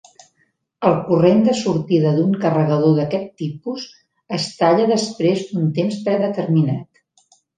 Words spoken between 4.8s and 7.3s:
després d'un temps predeterminat.